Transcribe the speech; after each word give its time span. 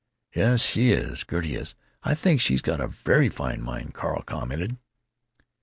"Yes, 0.33 0.63
she 0.65 0.89
is—Gertie 0.93 1.53
is——I 1.53 2.15
think 2.15 2.41
she's 2.41 2.63
got 2.63 2.81
a 2.81 2.87
very 2.87 3.29
fine 3.29 3.61
mind," 3.61 3.93
Carl 3.93 4.23
commented. 4.23 4.77